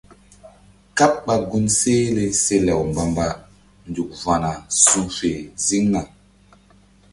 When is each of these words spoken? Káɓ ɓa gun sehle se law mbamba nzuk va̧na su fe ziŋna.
Káɓ 0.97 1.13
ɓa 1.25 1.35
gun 1.49 1.65
sehle 1.79 2.23
se 2.43 2.55
law 2.67 2.81
mbamba 2.89 3.27
nzuk 3.89 4.09
va̧na 4.23 4.51
su 4.81 4.99
fe 5.17 5.31
ziŋna. 5.65 6.01